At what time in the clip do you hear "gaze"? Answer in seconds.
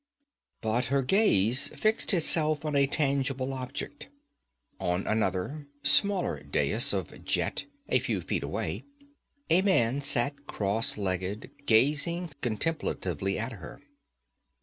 1.03-1.67